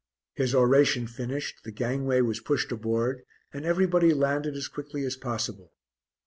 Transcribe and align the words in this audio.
His 0.33 0.55
oration 0.55 1.05
finished, 1.05 1.63
the 1.63 1.69
gangway 1.69 2.21
was 2.21 2.39
pushed 2.39 2.71
aboard 2.71 3.21
and 3.53 3.65
everybody 3.65 4.15
landed 4.15 4.55
as 4.55 4.67
quickly 4.67 5.05
as 5.05 5.15
possible. 5.15 5.73